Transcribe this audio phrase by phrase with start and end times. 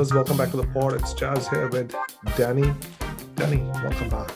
[0.00, 0.94] Listeners, welcome back to the pod.
[0.94, 1.94] It's Jazz here with
[2.34, 2.72] Danny.
[3.34, 4.32] Danny, welcome back.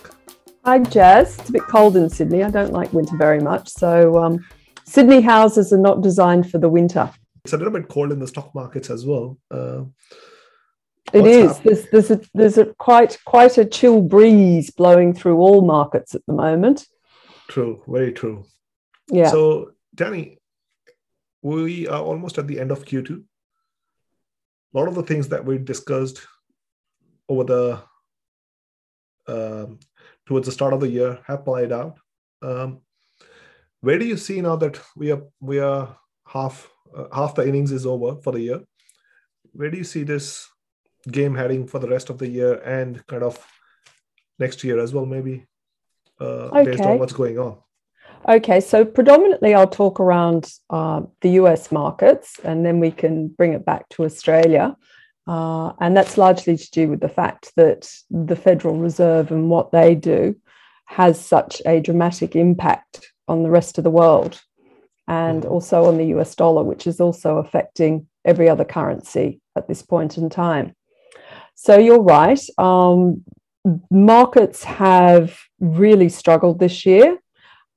[0.62, 1.38] Hi, Jazz.
[1.38, 2.42] It's a bit cold in Sydney.
[2.42, 3.70] I don't like winter very much.
[3.70, 4.44] So, um,
[4.84, 7.10] Sydney houses are not designed for the winter.
[7.46, 9.38] It's a little bit cold in the stock markets as well.
[9.50, 9.84] Uh,
[11.14, 11.58] it is.
[11.60, 16.20] There's, there's a there's a quite quite a chill breeze blowing through all markets at
[16.26, 16.86] the moment.
[17.48, 18.44] True, very true.
[19.10, 19.30] Yeah.
[19.30, 20.36] So, Danny,
[21.40, 23.24] we are almost at the end of Q2.
[24.74, 26.26] A lot of the things that we discussed
[27.28, 27.82] over the
[29.26, 29.78] um,
[30.26, 31.98] towards the start of the year have played out.
[32.42, 32.80] Um,
[33.80, 37.72] where do you see now that we are we are half uh, half the innings
[37.72, 38.60] is over for the year?
[39.52, 40.48] Where do you see this
[41.10, 43.38] game heading for the rest of the year and kind of
[44.38, 45.46] next year as well, maybe
[46.20, 46.64] uh, okay.
[46.64, 47.58] based on what's going on?
[48.26, 53.52] Okay, so predominantly I'll talk around uh, the US markets and then we can bring
[53.52, 54.76] it back to Australia.
[55.26, 59.72] Uh, and that's largely to do with the fact that the Federal Reserve and what
[59.72, 60.36] they do
[60.86, 64.40] has such a dramatic impact on the rest of the world
[65.06, 65.52] and mm-hmm.
[65.52, 70.16] also on the US dollar, which is also affecting every other currency at this point
[70.16, 70.74] in time.
[71.54, 72.40] So you're right.
[72.56, 73.22] Um,
[73.90, 77.18] markets have really struggled this year.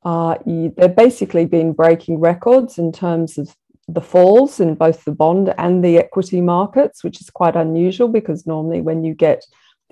[0.08, 3.54] Uh, they've basically been breaking records in terms of
[3.90, 8.48] the falls in both the bond and the equity markets, which is quite unusual because
[8.48, 9.46] normally when you get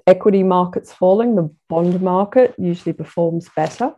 [0.07, 3.91] equity markets falling, the bond market usually performs better,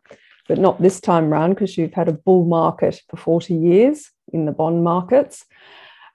[0.47, 4.45] but not this time around because you've had a bull market for 40 years in
[4.45, 5.45] the bond markets.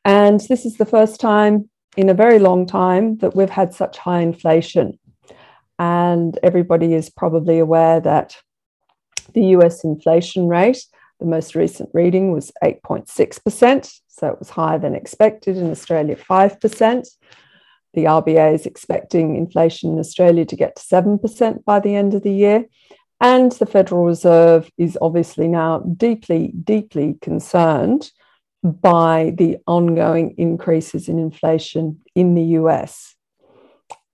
[0.05, 3.99] And this is the first time in a very long time that we've had such
[3.99, 4.99] high inflation.
[5.79, 8.37] And everybody is probably aware that
[9.35, 10.85] the US inflation rate,
[11.21, 15.57] the most recent reading was 8.6%, so it was higher than expected.
[15.57, 17.07] In Australia, 5%.
[17.95, 22.23] The RBA is expecting inflation in Australia to get to 7% by the end of
[22.23, 22.65] the year.
[23.21, 28.11] And the Federal Reserve is obviously now deeply, deeply concerned
[28.63, 33.15] by the ongoing increases in inflation in the US.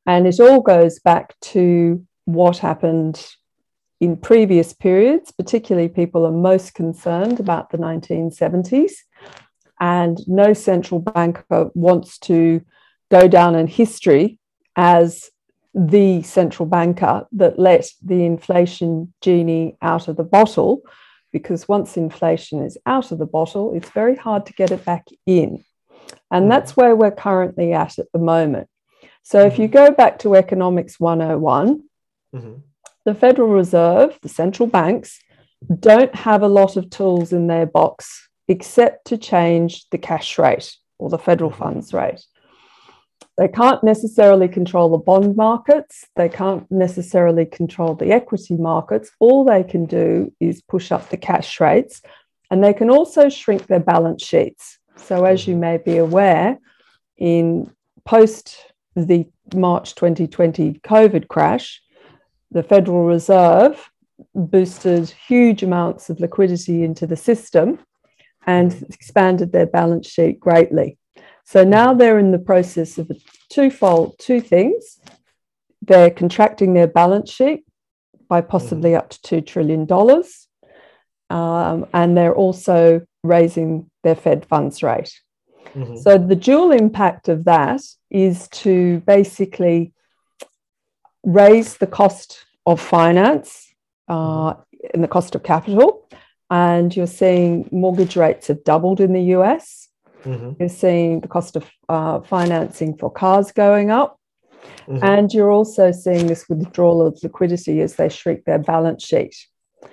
[0.06, 3.26] And it all goes back to what happened
[4.00, 8.92] in previous periods, particularly people are most concerned about the 1970s.
[9.81, 12.62] And no central banker wants to
[13.10, 14.38] go down in history
[14.76, 15.31] as
[15.75, 20.82] the central banker that let the inflation genie out of the bottle
[21.32, 25.06] because once inflation is out of the bottle, it's very hard to get it back
[25.26, 25.65] in.
[26.30, 26.48] And mm.
[26.48, 28.69] that's where we're currently at at the moment.
[29.22, 29.75] So if you mm-hmm.
[29.75, 31.82] go back to Economics 101,
[32.34, 32.54] mm-hmm.
[33.08, 35.19] The Federal Reserve, the central banks,
[35.80, 40.76] don't have a lot of tools in their box except to change the cash rate
[40.98, 42.22] or the federal funds rate.
[43.38, 46.04] They can't necessarily control the bond markets.
[46.16, 49.10] They can't necessarily control the equity markets.
[49.20, 52.02] All they can do is push up the cash rates
[52.50, 54.78] and they can also shrink their balance sheets.
[54.97, 56.58] So, as you may be aware,
[57.16, 57.70] in
[58.04, 58.54] post
[58.94, 61.80] the March 2020 COVID crash,
[62.50, 63.91] the Federal Reserve
[64.34, 67.78] boosted huge amounts of liquidity into the system
[68.47, 70.98] and expanded their balance sheet greatly.
[71.44, 73.10] So now they're in the process of
[73.50, 75.00] twofold, two things.
[75.82, 77.64] They're contracting their balance sheet
[78.28, 79.86] by possibly up to $2 trillion.
[81.30, 85.12] Um, and they're also raising their Fed funds rate.
[85.75, 85.97] Mm-hmm.
[85.97, 87.80] So the dual impact of that
[88.10, 89.92] is to basically
[91.24, 93.68] raise the cost of finance
[94.08, 94.54] uh,
[94.94, 96.08] and the cost of capital.
[96.50, 99.88] And you're seeing mortgage rates have doubled in the US.
[100.24, 100.52] Mm-hmm.
[100.58, 104.18] You're seeing the cost of uh, financing for cars going up.
[104.86, 105.04] Mm-hmm.
[105.04, 109.36] And you're also seeing this withdrawal of liquidity as they shrink their balance sheet.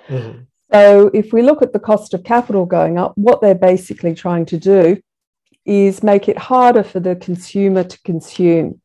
[0.08, 0.42] Mm-hmm.
[0.72, 4.46] So, if we look at the cost of capital going up, what they're basically trying
[4.46, 5.00] to do
[5.64, 8.80] is make it harder for the consumer to consume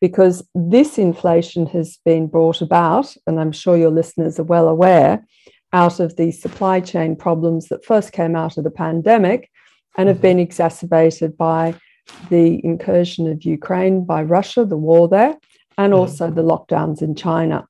[0.00, 5.24] because this inflation has been brought about, and I'm sure your listeners are well aware,
[5.72, 9.50] out of the supply chain problems that first came out of the pandemic
[9.96, 10.22] and have mm-hmm.
[10.22, 11.74] been exacerbated by
[12.30, 15.36] the incursion of Ukraine by Russia, the war there,
[15.76, 16.00] and mm-hmm.
[16.00, 17.66] also the lockdowns in China.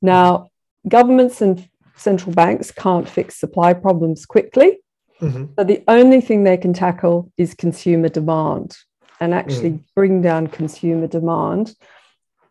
[0.00, 0.50] Now,
[0.88, 4.78] governments and central banks can't fix supply problems quickly.
[5.20, 5.46] Mm-hmm.
[5.58, 8.76] So the only thing they can tackle is consumer demand
[9.20, 9.84] and actually mm.
[9.94, 11.74] bring down consumer demand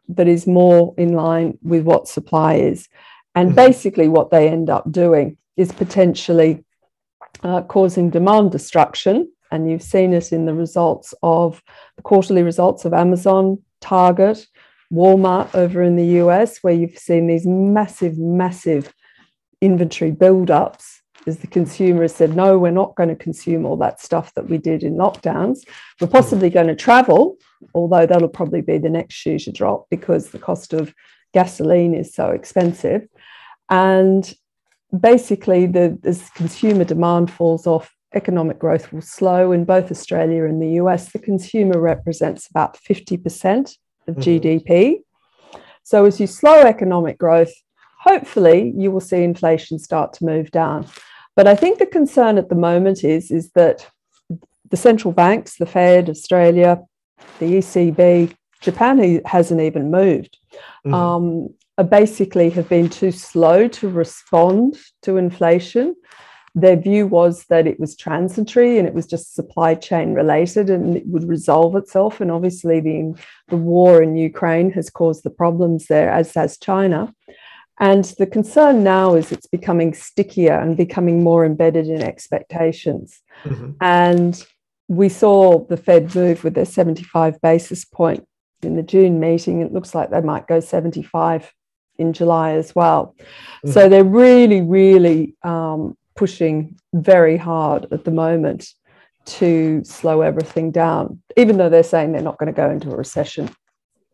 [0.09, 2.87] that is more in line with what supply is.
[3.33, 3.55] And mm-hmm.
[3.55, 6.63] basically, what they end up doing is potentially
[7.43, 11.61] uh, causing demand destruction and you've seen it in the results of
[11.95, 14.45] the quarterly results of Amazon, Target,
[14.91, 18.93] Walmart over in the US, where you've seen these massive, massive
[19.61, 20.94] inventory build-ups
[21.27, 24.49] as the consumer has said, no, we're not going to consume all that stuff that
[24.49, 25.59] we did in lockdowns.
[25.99, 27.37] We're possibly going to travel,
[27.73, 30.93] although that'll probably be the next shoe to drop because the cost of
[31.33, 33.07] gasoline is so expensive.
[33.69, 34.31] And
[34.97, 39.51] basically, the, as consumer demand falls off, economic growth will slow.
[39.51, 43.77] In both Australia and the US, the consumer represents about 50%
[44.07, 44.21] of mm-hmm.
[44.21, 44.99] GDP.
[45.83, 47.53] So as you slow economic growth,
[47.99, 50.87] hopefully you will see inflation start to move down.
[51.35, 53.87] But I think the concern at the moment is, is that
[54.69, 56.81] the central banks, the Fed, Australia,
[57.39, 60.37] the ECB, Japan hasn't even moved,
[60.85, 60.93] mm-hmm.
[60.93, 61.53] um,
[61.83, 65.95] basically have been too slow to respond to inflation.
[66.55, 70.95] Their view was that it was transitory and it was just supply chain related and
[70.95, 72.21] it would resolve itself.
[72.21, 73.13] And obviously, the,
[73.49, 77.13] the war in Ukraine has caused the problems there, as has China.
[77.79, 83.21] And the concern now is it's becoming stickier and becoming more embedded in expectations.
[83.43, 83.71] Mm-hmm.
[83.81, 84.45] And
[84.87, 88.25] we saw the Fed move with their 75 basis point
[88.61, 89.61] in the June meeting.
[89.61, 91.51] It looks like they might go 75
[91.97, 93.15] in July as well.
[93.17, 93.71] Mm-hmm.
[93.71, 98.69] So they're really, really um, pushing very hard at the moment
[99.25, 102.95] to slow everything down, even though they're saying they're not going to go into a
[102.95, 103.49] recession.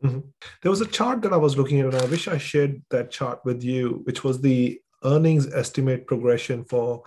[0.04, 0.20] Mm-hmm.
[0.62, 3.12] There was a chart that I was looking at, and I wish I shared that
[3.12, 7.04] chart with you, which was the earnings estimate progression for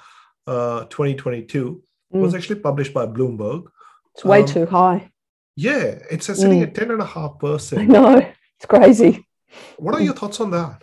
[0.47, 1.83] uh, 2022.
[2.13, 2.19] Mm.
[2.19, 3.67] It was actually published by Bloomberg.
[4.15, 5.11] It's way um, too high.
[5.57, 6.63] Yeah, it's sitting mm.
[6.63, 7.79] at 10.5%.
[7.79, 9.27] I know, it's crazy.
[9.77, 10.83] What are your thoughts on that?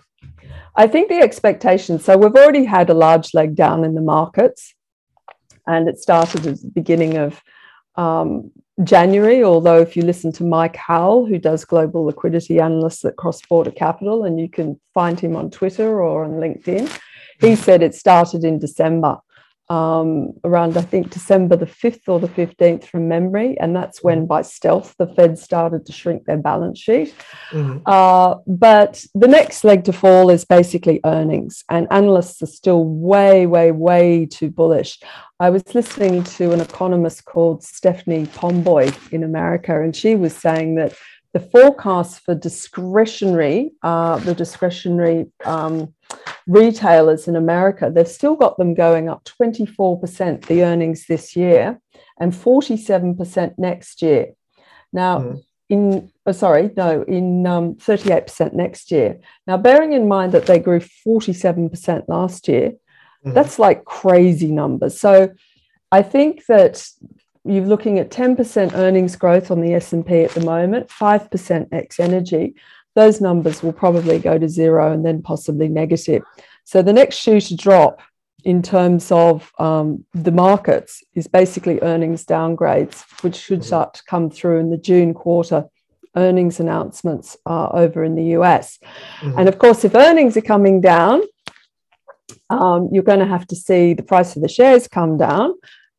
[0.75, 2.06] I think the expectations.
[2.06, 4.74] So we've already had a large leg down in the markets,
[5.68, 7.42] and it started at the beginning of
[7.96, 8.52] um,
[8.86, 13.42] January, although if you listen to Mike Howell, who does global liquidity analysts at Cross
[13.44, 16.89] Border Capital, and you can find him on Twitter or on LinkedIn,
[17.39, 19.18] he said it started in December,
[19.72, 23.58] um, around I think December the 5th or the 15th from memory.
[23.58, 27.16] And that's when, by stealth, the Fed started to shrink their balance sheet.
[27.52, 27.78] Mm-hmm.
[27.86, 33.48] Uh, but the next leg to fall is basically earnings, and analysts are still way,
[33.48, 35.00] way, way too bullish.
[35.40, 40.76] I was listening to an economist called Stephanie Pomboy in America, and she was saying
[40.76, 40.94] that
[41.34, 45.94] the forecast for discretionary, uh, the discretionary um,
[46.48, 51.80] retailers in America, they've still got them going up 24% the earnings this year
[52.20, 54.34] and 47% next year.
[54.94, 55.44] Now, mm.
[55.70, 59.20] in oh, sorry, no, in um, 38% next year.
[59.48, 62.74] Now, bearing in mind that they grew 47% last year,
[63.26, 63.36] Mm-hmm.
[63.36, 65.00] That's like crazy numbers.
[65.00, 65.30] So
[65.92, 66.88] I think that
[67.44, 72.56] you're looking at 10% earnings growth on the S&P at the moment, 5% X energy.
[72.96, 76.24] Those numbers will probably go to zero and then possibly negative.
[76.66, 78.02] So the next shoe to drop
[78.44, 83.68] in terms of um, the markets is basically earnings downgrades, which should mm-hmm.
[83.68, 85.66] start to come through in the June quarter
[86.16, 88.80] earnings announcements uh, over in the US.
[89.22, 89.39] Mm-hmm.
[89.39, 91.22] And of course, if earnings are coming down,
[92.50, 95.54] um, you're going to have to see the price of the shares come down.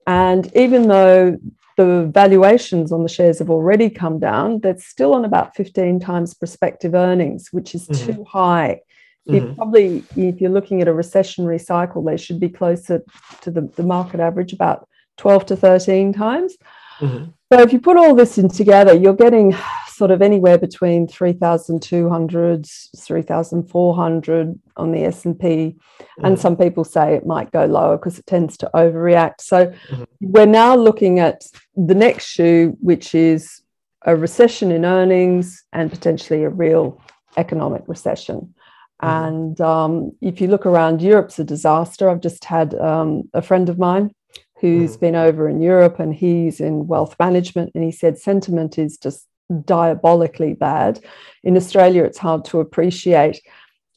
[0.07, 1.39] And even though
[1.77, 6.35] the valuations on the shares have already come down, they're still on about 15 times
[6.35, 8.13] prospective earnings, which is mm-hmm.
[8.13, 8.81] too high.
[9.29, 9.55] Mm-hmm.
[9.55, 13.03] Probably, if you're looking at a recessionary cycle, they should be closer
[13.43, 14.89] to the, the market average, about
[15.19, 16.57] 12 to 13 times.
[17.03, 17.25] Mm-hmm.
[17.53, 19.55] So if you put all this in together, you're getting
[19.89, 22.67] sort of anywhere between 3,200,
[22.97, 25.37] 3,400 on the S&P.
[25.37, 26.25] Mm-hmm.
[26.25, 29.41] And some people say it might go lower because it tends to overreact.
[29.41, 30.05] So mm-hmm.
[30.21, 31.45] we're now looking at
[31.77, 33.63] the next shoe, which is
[34.07, 37.01] a recession in earnings and potentially a real
[37.37, 38.55] economic recession.
[39.03, 39.27] Mm-hmm.
[39.27, 42.09] And um, if you look around, Europe's a disaster.
[42.09, 44.15] I've just had um, a friend of mine
[44.63, 45.01] who's mm.
[45.01, 47.73] been over in Europe and he's in wealth management.
[47.75, 49.27] And he said sentiment is just
[49.65, 51.01] diabolically bad.
[51.43, 53.43] In Australia, it's hard to appreciate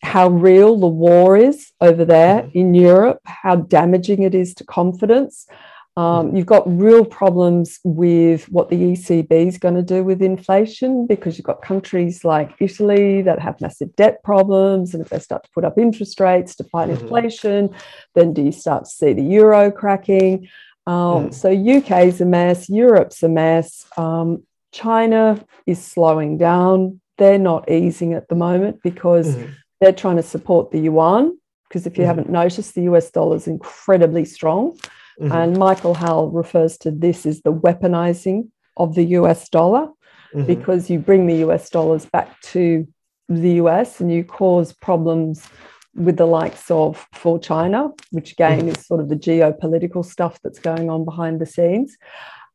[0.02, 2.52] how real the war is over there mm.
[2.54, 5.48] in Europe, how damaging it is to confidence.
[5.98, 11.08] Um, you've got real problems with what the ECB is going to do with inflation
[11.08, 14.94] because you've got countries like Italy that have massive debt problems.
[14.94, 17.04] And if they start to put up interest rates to fight mm-hmm.
[17.04, 17.74] inflation,
[18.14, 20.50] then do you start to see the euro cracking?
[20.86, 21.34] Um, mm.
[21.34, 23.86] So UK is a mess, Europe's a mess.
[23.96, 27.00] Um, China is slowing down.
[27.18, 29.56] They're not easing at the moment because mm.
[29.80, 31.40] they're trying to support the yuan.
[31.70, 32.08] Because if you mm.
[32.08, 34.78] haven't noticed, the US dollar is incredibly strong.
[35.20, 35.32] Mm-hmm.
[35.32, 39.88] And Michael Howell refers to this as the weaponizing of the US dollar
[40.34, 40.46] mm-hmm.
[40.46, 42.88] because you bring the US dollars back to
[43.30, 45.48] the US and you cause problems
[45.96, 48.70] with the likes of for China, which again mm-hmm.
[48.70, 51.98] is sort of the geopolitical stuff that's going on behind the scenes.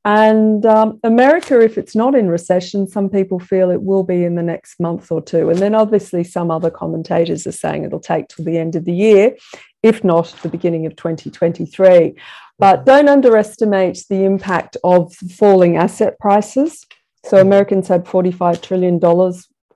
[0.05, 4.35] And um, America, if it's not in recession, some people feel it will be in
[4.35, 5.51] the next month or two.
[5.51, 8.95] And then obviously, some other commentators are saying it'll take till the end of the
[8.95, 9.37] year,
[9.83, 12.15] if not the beginning of 2023.
[12.61, 16.87] But don't underestimate the impact of falling asset prices.
[17.27, 17.39] So.
[17.39, 19.01] Americans had $45 trillion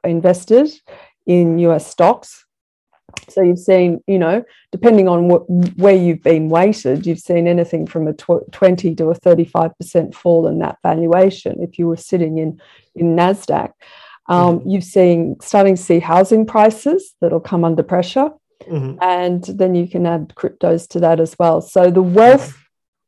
[0.05, 0.71] invested
[1.27, 2.45] in US stocks
[3.29, 7.87] so you've seen, you know, depending on what, where you've been weighted, you've seen anything
[7.87, 11.63] from a tw- 20 to a 35% fall in that valuation.
[11.63, 12.61] If you were sitting in
[12.95, 13.73] in Nasdaq,
[14.29, 14.69] um, mm-hmm.
[14.69, 18.31] you've seen starting to see housing prices that'll come under pressure,
[18.63, 18.99] mm-hmm.
[19.03, 21.61] and then you can add cryptos to that as well.
[21.61, 22.61] So the wealth.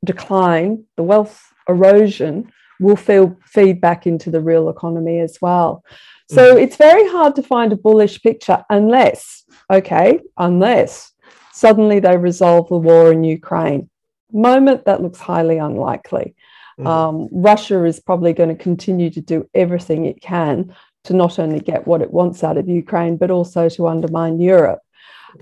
[0.04, 5.82] Decline, the wealth erosion, will feel feed back into the real economy as well.
[6.28, 6.58] So mm-hmm.
[6.58, 11.12] it's very hard to find a bullish picture unless okay, unless
[11.52, 13.88] suddenly they resolve the war in Ukraine.
[14.32, 16.34] Moment that looks highly unlikely.
[16.78, 16.86] Mm.
[16.86, 20.74] Um, Russia is probably going to continue to do everything it can
[21.04, 24.80] to not only get what it wants out of Ukraine, but also to undermine Europe.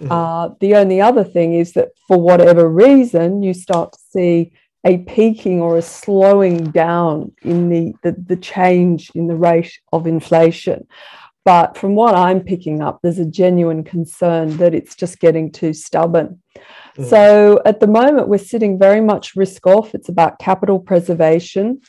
[0.00, 0.08] Mm.
[0.10, 4.52] Uh, the only other thing is that for whatever reason, you start to see
[4.84, 10.06] a peaking or a slowing down in the, the, the change in the rate of
[10.06, 10.86] inflation.
[11.44, 15.74] But from what I'm picking up, there's a genuine concern that it's just getting too
[15.74, 16.42] stubborn.
[16.96, 17.10] Mm.
[17.10, 19.94] So at the moment, we're sitting very much risk off.
[19.94, 21.80] It's about capital preservation.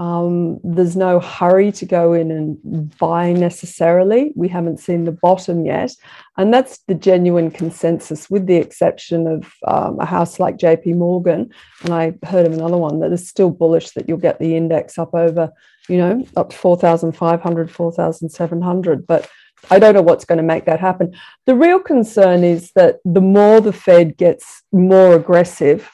[0.00, 4.32] Um, there's no hurry to go in and buy necessarily.
[4.34, 5.94] We haven't seen the bottom yet.
[6.36, 11.50] And that's the genuine consensus, with the exception of um, a house like JP Morgan.
[11.84, 14.98] And I heard of another one that is still bullish that you'll get the index
[14.98, 15.52] up over
[15.90, 19.06] you know, up to 4,500, 4,700.
[19.06, 19.28] But
[19.70, 21.14] I don't know what's going to make that happen.
[21.46, 25.90] The real concern is that the more the Fed gets more aggressive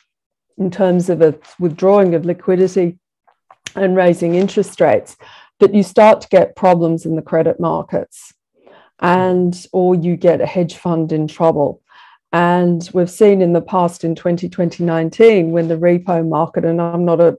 [0.58, 2.98] in terms of a withdrawing of liquidity
[3.74, 5.16] and raising interest rates,
[5.60, 8.32] that you start to get problems in the credit markets
[9.00, 11.82] and or you get a hedge fund in trouble.
[12.32, 17.20] And we've seen in the past in 2020-2019 when the repo market, and I'm not
[17.20, 17.38] a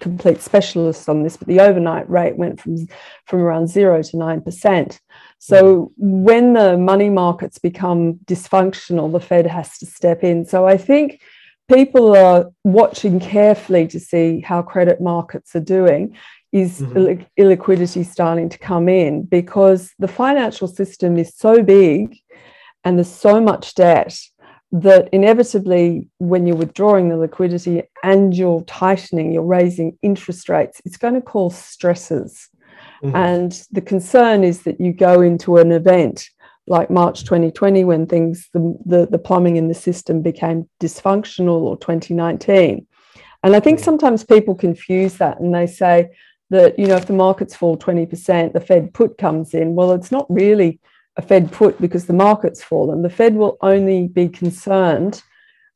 [0.00, 2.86] complete specialist on this, but the overnight rate went from,
[3.24, 5.00] from around zero to 9%.
[5.38, 10.44] So when the money markets become dysfunctional, the Fed has to step in.
[10.44, 11.20] So I think
[11.68, 16.16] people are watching carefully to see how credit markets are doing.
[16.50, 17.22] Is mm-hmm.
[17.38, 22.16] illiquidity starting to come in because the financial system is so big
[22.84, 24.18] and there's so much debt
[24.72, 30.96] that inevitably, when you're withdrawing the liquidity and you're tightening, you're raising interest rates, it's
[30.96, 32.48] going to cause stresses.
[33.02, 33.16] Mm-hmm.
[33.16, 36.28] And the concern is that you go into an event
[36.68, 41.76] like March 2020 when things, the, the, the plumbing in the system became dysfunctional, or
[41.78, 42.86] 2019.
[43.42, 46.10] And I think sometimes people confuse that and they say
[46.50, 49.74] that, you know, if the markets fall 20%, the Fed put comes in.
[49.74, 50.80] Well, it's not really
[51.16, 55.22] a Fed put because the market's fall, and The Fed will only be concerned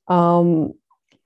[0.09, 0.73] um,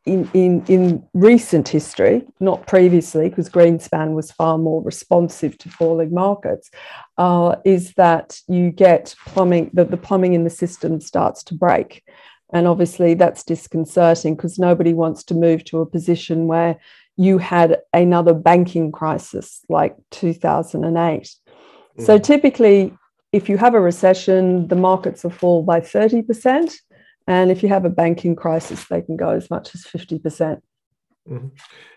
[0.07, 6.15] in, in, in recent history, not previously, because Greenspan was far more responsive to falling
[6.15, 6.71] markets,
[7.19, 12.05] uh, is that you get plumbing, that the plumbing in the system starts to break.
[12.53, 16.79] And obviously, that's disconcerting because nobody wants to move to a position where
[17.17, 21.35] you had another banking crisis like 2008.
[21.99, 22.07] Mm.
[22.07, 22.97] So typically,
[23.33, 26.73] if you have a recession, the markets will fall by 30%.
[27.26, 30.23] And if you have a banking crisis, they can go as much as 50%.
[30.23, 30.62] percent
[31.28, 31.49] mm hmm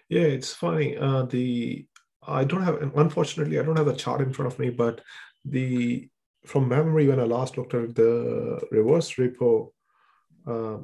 [0.10, 0.98] Yeah, it's funny.
[0.98, 1.86] Uh, the
[2.28, 5.02] I don't have, unfortunately, I don't have the chart in front of me, but
[5.46, 6.10] the
[6.46, 9.72] from memory, when I last looked at the reverse repo,
[10.48, 10.78] uh,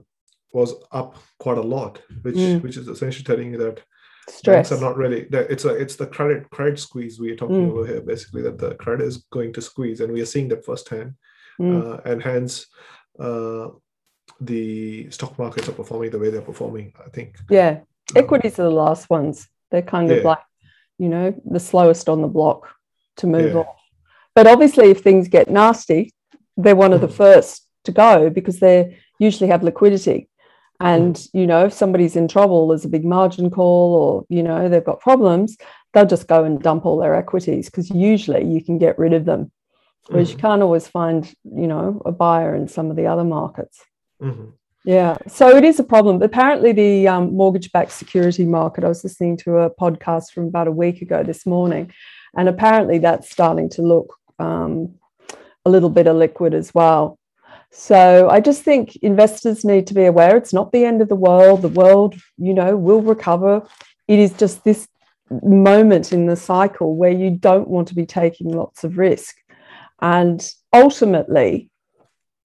[0.54, 2.62] was up quite a lot, which mm.
[2.64, 3.82] which is essentially telling you that
[4.30, 7.72] stress are not really it's a it's the credit credit squeeze we are talking mm.
[7.72, 10.66] over here basically that the credit is going to squeeze and we are seeing that
[10.66, 11.14] firsthand
[11.60, 11.76] mm.
[11.76, 12.66] uh, and hence
[13.20, 13.68] uh,
[14.40, 18.64] the stock markets are performing the way they're performing i think yeah um, equities are
[18.64, 20.40] the last ones they're kind of like
[20.98, 22.70] you know the slowest on the block
[23.18, 23.60] to move yeah.
[23.60, 23.76] off
[24.34, 26.14] but obviously if things get nasty
[26.58, 27.14] they're one of the mm.
[27.14, 30.30] first to go because they usually have liquidity
[30.80, 31.30] and mm.
[31.34, 34.84] you know if somebody's in trouble there's a big margin call or you know they've
[34.84, 35.58] got problems
[35.94, 39.26] they'll just go and dump all their equities because usually you can get rid of
[39.26, 39.52] them
[40.08, 40.38] whereas mm-hmm.
[40.38, 43.82] you can't always find you know a buyer in some of the other markets
[44.22, 44.50] mm-hmm.
[44.86, 46.22] Yeah, so it is a problem.
[46.22, 48.84] Apparently, the um, mortgage-backed security market.
[48.84, 51.92] I was listening to a podcast from about a week ago this morning,
[52.38, 54.94] and apparently that's starting to look um,
[55.66, 57.18] a little bit illiquid as well.
[57.72, 61.16] So I just think investors need to be aware it's not the end of the
[61.16, 61.64] world.
[61.64, 63.68] The world, you know, will recover.
[64.08, 64.88] It is just this
[65.42, 69.36] moment in the cycle where you don't want to be taking lots of risk.
[70.00, 71.72] And ultimately,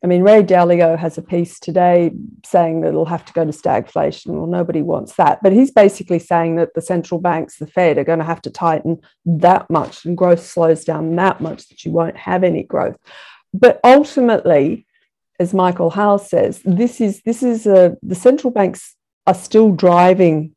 [0.02, 2.10] I mean, Ray Dalio has a piece today
[2.44, 4.28] saying that it'll have to go to stagflation.
[4.28, 5.40] Well, nobody wants that.
[5.42, 8.50] But he's basically saying that the central banks, the Fed, are going to have to
[8.50, 12.96] tighten that much and growth slows down that much that you won't have any growth.
[13.52, 14.86] But ultimately,
[15.38, 20.54] as Michael Howell says, this is this is a the central banks are still driving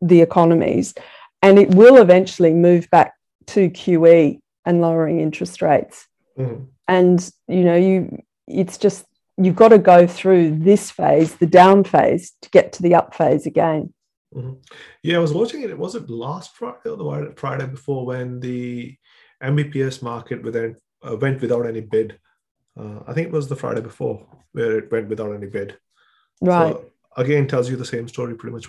[0.00, 0.94] the economies,
[1.42, 3.14] and it will eventually move back
[3.48, 6.06] to QE and lowering interest rates.
[6.38, 6.64] Mm-hmm.
[6.88, 9.04] And you know, you it's just
[9.36, 13.14] you've got to go through this phase, the down phase, to get to the up
[13.14, 13.92] phase again.
[14.34, 14.54] Mm-hmm.
[15.02, 15.70] Yeah, I was watching it.
[15.70, 18.96] It was it last Friday or the Friday before when the
[19.42, 22.18] MBPS market within, uh, went without any bid?
[22.78, 25.76] Uh, I think it was the Friday before where it went without any bid.
[26.40, 26.72] Right.
[26.72, 26.84] So,
[27.16, 28.68] again, tells you the same story pretty much.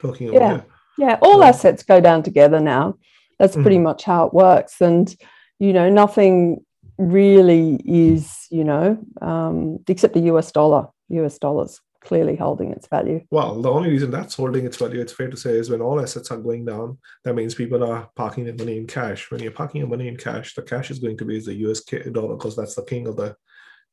[0.00, 0.40] Talking about.
[0.40, 0.50] yeah.
[0.50, 0.64] Here.
[0.98, 2.98] Yeah, all assets go down together now.
[3.38, 3.84] That's pretty mm-hmm.
[3.84, 4.80] much how it works.
[4.80, 5.14] And,
[5.60, 6.64] you know, nothing
[6.98, 13.20] really is, you know, um, except the US dollar, US dollars clearly holding its value.
[13.30, 16.00] Well, the only reason that's holding its value, it's fair to say, is when all
[16.00, 19.30] assets are going down, that means people are parking their money in cash.
[19.30, 21.80] When you're parking your money in cash, the cash is going to be the US
[21.80, 23.36] dollar because that's the king of the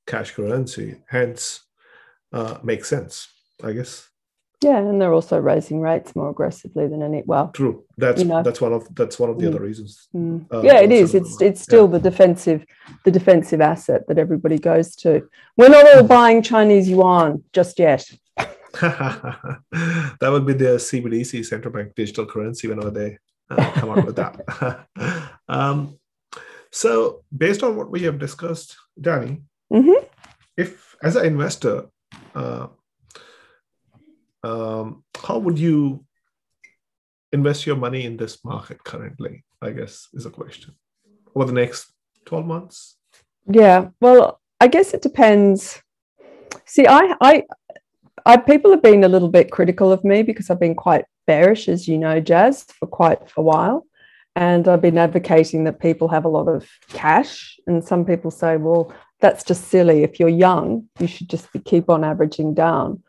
[0.05, 1.01] cash currency.
[1.07, 1.65] Hence,
[2.31, 3.27] uh, makes sense,
[3.63, 4.07] I guess.
[4.62, 7.24] Yeah, and they're also raising rates more aggressively than any.
[7.25, 7.83] Well, true.
[7.97, 10.07] That's you know, that's one of that's one of the mm, other reasons.
[10.15, 10.45] Mm.
[10.51, 11.13] Uh, yeah, it is.
[11.13, 11.97] It's it's still yeah.
[11.97, 12.65] the defensive
[13.03, 15.27] the defensive asset that everybody goes to.
[15.57, 18.09] We're not all buying Chinese yuan just yet.
[18.81, 23.18] that would be the CBDC central bank digital currency whenever they
[23.50, 24.87] uh, come out with that.
[25.48, 25.98] um,
[26.72, 29.41] so, based on what we have discussed, Danny,
[29.72, 30.05] mm-hmm.
[30.57, 31.85] if as an investor,
[32.33, 32.68] uh,
[34.46, 36.05] um, how would you
[37.31, 39.44] invest your money in this market currently?
[39.62, 40.75] I guess is a question
[41.36, 41.94] over the next
[42.25, 42.98] 12 months.
[43.48, 45.81] Yeah, well, I guess it depends.
[46.66, 47.44] See, I, I,
[48.25, 51.68] I, people have been a little bit critical of me because I've been quite bearish,
[51.68, 53.86] as you know, Jazz, for quite a while.
[54.36, 57.58] And I've been advocating that people have a lot of cash.
[57.68, 60.03] And some people say, well, that's just silly.
[60.03, 63.01] If you're young, you should just be, keep on averaging down.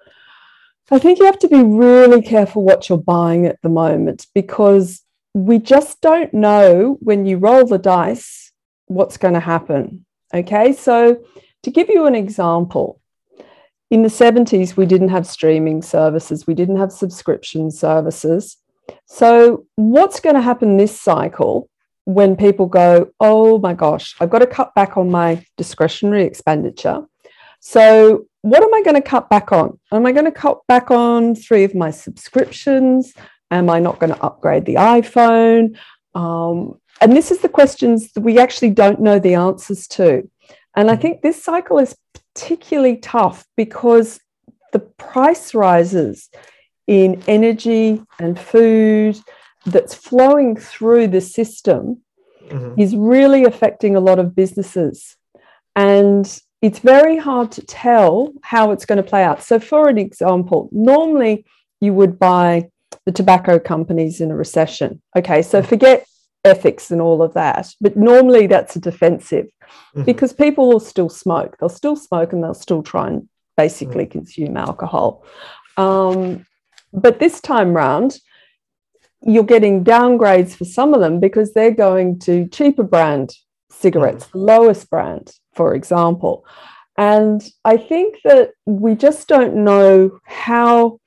[0.90, 5.02] I think you have to be really careful what you're buying at the moment because
[5.34, 8.52] we just don't know when you roll the dice
[8.86, 10.06] what's going to happen.
[10.32, 11.24] Okay, so
[11.64, 13.00] to give you an example,
[13.90, 18.56] in the 70s, we didn't have streaming services, we didn't have subscription services.
[19.06, 21.68] So, what's going to happen this cycle
[22.04, 27.06] when people go, oh my gosh, I've got to cut back on my discretionary expenditure?
[27.60, 29.76] So, what am I going to cut back on?
[29.90, 33.12] Am I going to cut back on three of my subscriptions?
[33.50, 35.76] Am I not going to upgrade the iPhone?
[36.14, 40.30] Um, and this is the questions that we actually don't know the answers to.
[40.76, 41.02] And I mm-hmm.
[41.02, 44.20] think this cycle is particularly tough because
[44.72, 46.30] the price rises
[46.86, 49.18] in energy and food
[49.64, 52.00] that's flowing through the system
[52.48, 52.80] mm-hmm.
[52.80, 55.16] is really affecting a lot of businesses.
[55.74, 56.26] And
[56.66, 59.40] it's very hard to tell how it's going to play out.
[59.40, 61.44] So, for an example, normally
[61.80, 62.70] you would buy
[63.04, 65.00] the tobacco companies in a recession.
[65.16, 65.68] Okay, so mm-hmm.
[65.68, 66.06] forget
[66.44, 70.02] ethics and all of that, but normally that's a defensive mm-hmm.
[70.02, 71.56] because people will still smoke.
[71.58, 74.18] They'll still smoke and they'll still try and basically mm-hmm.
[74.18, 75.24] consume alcohol.
[75.76, 76.46] Um,
[76.92, 78.18] but this time round,
[79.22, 83.30] you're getting downgrades for some of them because they're going to cheaper brand
[83.80, 84.38] cigarettes, mm-hmm.
[84.38, 86.44] lowest brand, for example.
[86.98, 90.98] And I think that we just don't know how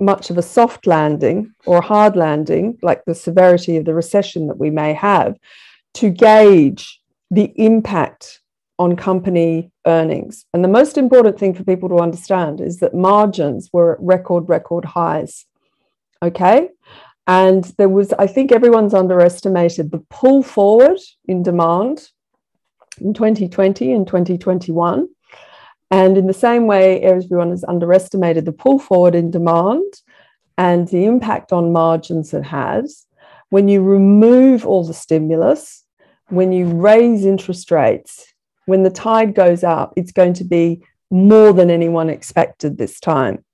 [0.00, 4.58] much of a soft landing or hard landing, like the severity of the recession that
[4.58, 5.36] we may have,
[5.94, 8.40] to gauge the impact
[8.78, 10.46] on company earnings.
[10.54, 14.48] And the most important thing for people to understand is that margins were at record,
[14.48, 15.44] record highs.
[16.22, 16.68] Okay.
[17.28, 22.08] And there was, I think everyone's underestimated the pull forward in demand
[23.02, 25.06] in 2020 and 2021.
[25.90, 29.84] And in the same way, everyone has underestimated the pull forward in demand
[30.56, 33.06] and the impact on margins it has.
[33.50, 35.84] When you remove all the stimulus,
[36.28, 38.32] when you raise interest rates,
[38.64, 43.44] when the tide goes up, it's going to be more than anyone expected this time.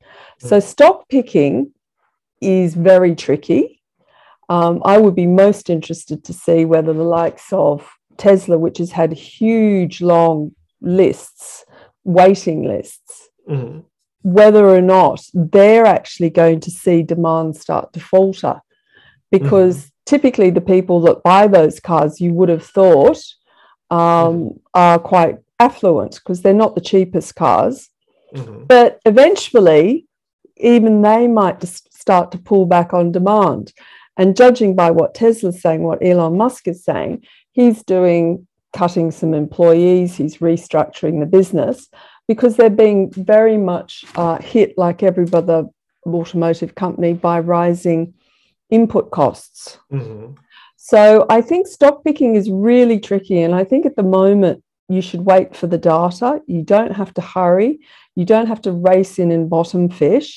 [0.40, 0.48] Hmm.
[0.48, 1.73] So, stock picking
[2.44, 3.80] is very tricky.
[4.48, 8.92] Um, I would be most interested to see whether the likes of Tesla, which has
[8.92, 11.64] had huge, long lists,
[12.04, 13.84] waiting lists, Mhm.
[14.22, 18.60] whether or not they're actually going to see demand start to falter.
[19.30, 23.20] Because typically, the people that buy those cars, you would have thought,
[23.90, 27.88] um, are quite affluent because they're not the cheapest cars.
[28.34, 28.66] Mhm.
[28.68, 30.06] But eventually,
[30.56, 33.72] even they might just start to pull back on demand.
[34.18, 38.46] And judging by what Tesla's saying, what Elon Musk is saying, he's doing
[38.80, 41.88] cutting some employees, he's restructuring the business
[42.28, 45.60] because they're being very much uh, hit, like every other
[46.06, 48.12] automotive company, by rising
[48.68, 49.78] input costs.
[49.90, 50.36] Mhm.
[50.76, 53.40] So I think stock picking is really tricky.
[53.40, 56.42] And I think at the moment, you should wait for the data.
[56.46, 57.72] You don't have to hurry.
[58.18, 60.28] You don't have to race in and bottom fish.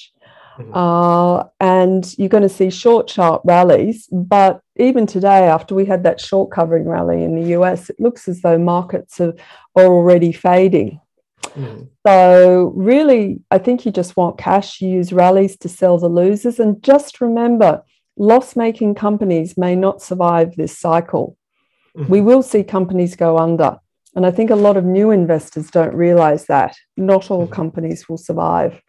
[0.57, 0.71] Mhm.
[0.73, 4.07] Uh, and you're going to see short, sharp rallies.
[4.11, 8.27] But even today, after we had that short covering rally in the US, it looks
[8.27, 9.33] as though markets are,
[9.75, 10.99] are already fading.
[11.55, 11.87] Mhm.
[12.05, 14.81] So, really, I think you just want cash.
[14.81, 16.59] You use rallies to sell the losers.
[16.59, 17.83] And just remember,
[18.17, 21.37] loss making companies may not survive this cycle.
[21.95, 22.09] Mhm.
[22.09, 23.77] We will see companies go under.
[24.15, 26.75] And I think a lot of new investors don't realize that.
[26.95, 27.51] Not all Mhm.
[27.51, 28.81] companies will survive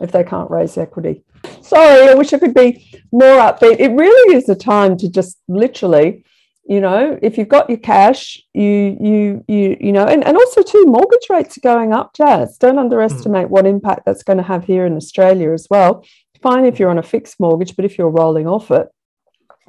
[0.00, 1.22] if they can't raise equity.
[1.62, 3.80] Sorry, I wish I could be more upbeat.
[3.80, 6.24] It really is a time to just literally,
[6.64, 10.62] you know, if you've got your cash, you you you you know, and, and also
[10.62, 12.58] too, mortgage rates are going up, Jazz.
[12.58, 16.04] Don't underestimate what impact that's going to have here in Australia as well.
[16.42, 18.88] Fine if you're on a fixed mortgage, but if you're rolling off it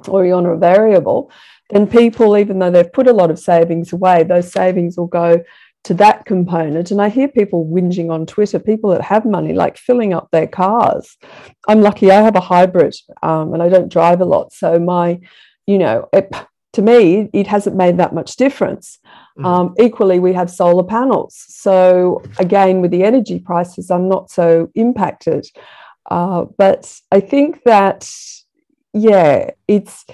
[0.08, 1.30] or you're on a variable,
[1.70, 5.42] then people, even though they've put a lot of savings away, those savings will go
[5.84, 6.90] to that component.
[6.90, 10.46] And I hear people whinging on Twitter, people that have money, like filling up their
[10.46, 11.16] cars.
[11.68, 14.52] I'm lucky I have a hybrid um, and I don't drive a lot.
[14.52, 15.20] So my,
[15.66, 16.30] you know, it,
[16.74, 18.98] to me, it hasn't made that much difference.
[19.38, 19.44] Mhm.
[19.44, 21.34] Um, equally, we have solar panels.
[21.48, 25.46] So again, with the energy prices, I'm not so impacted.
[26.10, 28.10] Uh, but I think that,
[28.92, 30.04] yeah, it's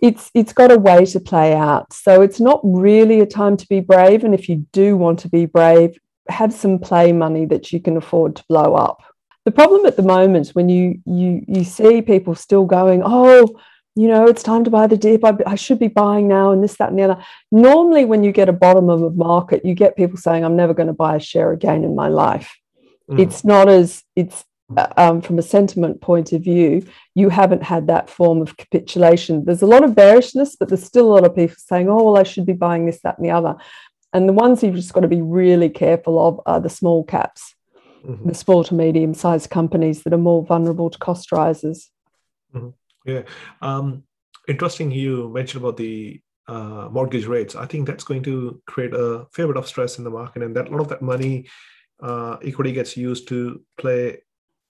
[0.00, 1.92] it's it's got a way to play out.
[1.92, 4.24] So it's not really a time to be brave.
[4.24, 7.96] And if you do want to be brave, have some play money that you can
[7.96, 9.02] afford to blow up.
[9.44, 13.48] The problem at the moment when you you you see people still going, oh,
[13.96, 15.24] you know, it's time to buy the dip.
[15.24, 17.24] I, I should be buying now, and this, that, and the other.
[17.50, 20.74] Normally, when you get a bottom of a market, you get people saying, "I'm never
[20.74, 22.56] going to buy a share again in my life."
[23.10, 23.20] Mhm.
[23.20, 24.44] It's not as it's
[24.96, 29.44] um, from a sentiment point of view, you haven't had that form of capitulation.
[29.44, 32.18] There's a lot of bearishness, but there's still a lot of people saying, "Oh, well,
[32.18, 33.56] I should be buying this, that, and the other."
[34.12, 37.54] And the ones you've just got to be really careful of are the small caps,
[38.04, 38.26] Mhm.
[38.28, 41.90] the small to medium sized companies that are more vulnerable to cost rises.
[43.04, 43.22] Yeah.
[43.62, 44.04] Um,
[44.48, 47.54] interesting you mentioned about the uh, mortgage rates.
[47.54, 50.56] I think that's going to create a fair bit of stress in the market, and
[50.56, 51.46] that a lot of that money,
[52.02, 54.18] uh, equity gets used to play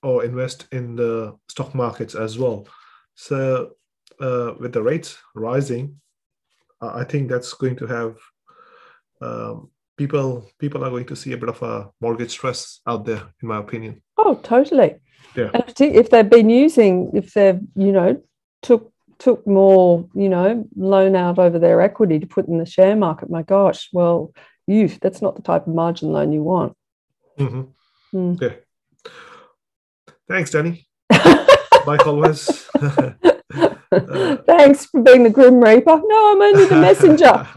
[0.03, 2.67] or invest in the stock markets as well.
[3.15, 3.73] So,
[4.21, 6.01] uh, with the rates rising,
[6.81, 8.17] I think that's going to have
[9.21, 13.23] um, people people are going to see a bit of a mortgage stress out there,
[13.43, 14.03] in my opinion.
[14.17, 14.97] Oh, totally.
[15.37, 15.51] Yeah.
[15.53, 18.23] And if they've been using, if they've, you know,
[18.63, 22.97] took took more, you know, loan out over their equity to put in the share
[22.97, 24.33] market, my gosh, well,
[24.67, 26.77] you that's not the type of margin loan you want.
[27.39, 27.63] hmm
[28.13, 28.35] Hmm.
[28.41, 28.55] Yeah.
[30.31, 30.87] Thanks, Danny.
[31.87, 32.69] Like always.
[32.75, 33.13] Uh,
[34.47, 36.01] Thanks for being the Grim Reaper.
[36.05, 37.49] No, I'm only the messenger.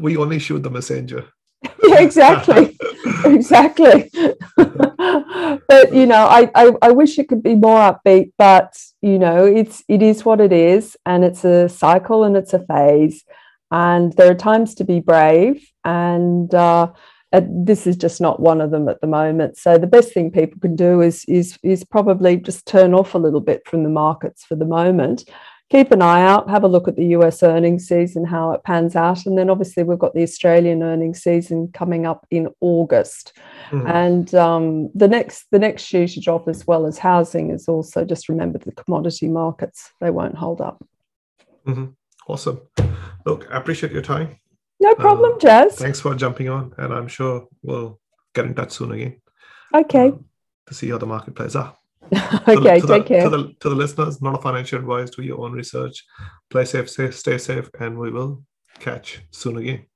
[0.00, 1.26] we only shoot the messenger.
[1.84, 2.76] yeah, exactly.
[3.24, 4.10] exactly.
[4.56, 9.44] but you know, I, I I wish it could be more upbeat, but you know,
[9.44, 13.24] it's it is what it is, and it's a cycle and it's a phase,
[13.70, 16.90] and there are times to be brave, and uh,
[17.36, 19.58] uh, this is just not one of them at the moment.
[19.58, 23.18] So the best thing people can do is is is probably just turn off a
[23.18, 25.28] little bit from the markets for the moment.
[25.68, 28.94] Keep an eye out, have a look at the US earnings season, how it pans
[28.96, 29.26] out.
[29.26, 33.32] And then obviously we've got the Australian earnings season coming up in August.
[33.70, 33.90] Mhm.
[33.92, 38.04] And um, the next the next shoe to drop as well as housing is also
[38.04, 40.82] just remember the commodity markets, they won't hold up.
[42.28, 42.60] Awesome.
[43.26, 44.38] Look, I appreciate your time.
[44.80, 45.76] No problem, Uh, Jazz.
[45.76, 47.98] Thanks for jumping on, and I'm sure we'll
[48.34, 49.20] get in touch soon again.
[49.74, 50.08] Okay.
[50.08, 50.24] um,
[50.66, 51.76] to see how the market plays out.
[52.10, 53.24] To the- okay, to the, take care.
[53.24, 55.10] To the, to the listeners, not a financial advice.
[55.10, 56.04] Do your own research.
[56.50, 58.42] Play safe, stay, stay safe, and we will
[58.78, 59.86] catch soon again.